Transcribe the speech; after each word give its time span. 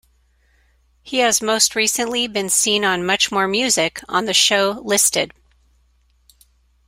He 1.03 1.19
has 1.19 1.43
most 1.43 1.75
recently 1.75 2.25
been 2.27 2.49
seen 2.49 2.83
on 2.83 3.03
MuchMoreMusic 3.03 4.03
on 4.09 4.25
the 4.25 4.33
show 4.33 4.81
"Listed". 4.83 5.31